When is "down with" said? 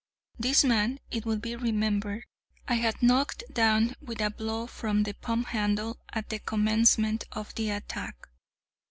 3.53-4.19